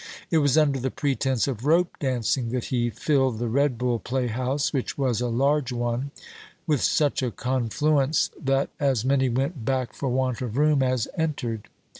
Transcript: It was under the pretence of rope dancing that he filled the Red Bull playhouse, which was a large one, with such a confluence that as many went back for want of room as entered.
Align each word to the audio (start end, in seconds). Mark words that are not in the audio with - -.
It 0.31 0.39
was 0.39 0.57
under 0.57 0.79
the 0.79 0.89
pretence 0.89 1.47
of 1.47 1.63
rope 1.63 1.95
dancing 1.99 2.49
that 2.49 2.65
he 2.73 2.89
filled 2.89 3.37
the 3.37 3.47
Red 3.47 3.77
Bull 3.77 3.99
playhouse, 3.99 4.73
which 4.73 4.97
was 4.97 5.21
a 5.21 5.27
large 5.27 5.71
one, 5.71 6.09
with 6.65 6.81
such 6.81 7.21
a 7.21 7.29
confluence 7.29 8.31
that 8.43 8.71
as 8.79 9.05
many 9.05 9.29
went 9.29 9.63
back 9.63 9.93
for 9.93 10.09
want 10.09 10.41
of 10.41 10.57
room 10.57 10.81
as 10.81 11.07
entered. 11.15 11.69